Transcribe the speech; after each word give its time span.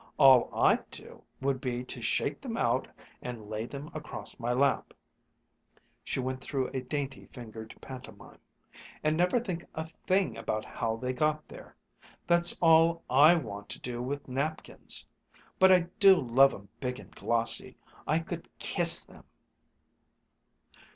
All 0.17 0.49
I'd 0.51 0.89
do, 0.89 1.21
would 1.41 1.61
be 1.61 1.83
to 1.83 2.01
shake 2.01 2.41
them 2.41 2.57
out 2.57 2.87
and 3.21 3.51
lay 3.51 3.67
them 3.67 3.91
across 3.93 4.39
my 4.39 4.51
lap," 4.51 4.95
she 6.03 6.19
went 6.19 6.41
through 6.41 6.69
a 6.73 6.81
dainty 6.81 7.27
fingered 7.27 7.77
pantomime, 7.81 8.39
"and 9.03 9.15
never 9.15 9.37
think 9.39 9.63
a 9.75 9.85
thing 9.85 10.37
about 10.39 10.65
how 10.65 10.95
they 10.95 11.13
got 11.13 11.47
there. 11.47 11.75
That's 12.25 12.57
all 12.63 13.03
I 13.11 13.35
want 13.35 13.69
to 13.69 13.79
do 13.79 14.01
with 14.01 14.27
napkins. 14.27 15.07
But 15.59 15.71
I 15.71 15.81
do 15.99 16.15
love 16.15 16.51
'em 16.51 16.67
big 16.79 16.99
and 16.99 17.15
glossy. 17.15 17.77
I 18.07 18.21
could 18.21 18.49
kiss 18.57 19.05
them!" 19.05 19.25